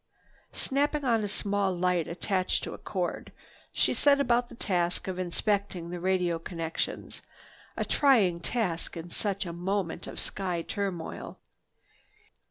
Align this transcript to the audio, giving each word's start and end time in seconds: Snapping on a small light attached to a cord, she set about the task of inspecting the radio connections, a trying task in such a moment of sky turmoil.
Snapping 0.53 1.05
on 1.05 1.23
a 1.23 1.27
small 1.27 1.71
light 1.77 2.07
attached 2.07 2.63
to 2.63 2.73
a 2.73 2.79
cord, 2.79 3.31
she 3.71 3.93
set 3.93 4.19
about 4.19 4.49
the 4.49 4.55
task 4.55 5.07
of 5.07 5.19
inspecting 5.19 5.91
the 5.91 5.99
radio 5.99 6.39
connections, 6.39 7.21
a 7.77 7.85
trying 7.85 8.39
task 8.39 8.97
in 8.97 9.11
such 9.11 9.45
a 9.45 9.53
moment 9.53 10.07
of 10.07 10.19
sky 10.19 10.63
turmoil. 10.63 11.37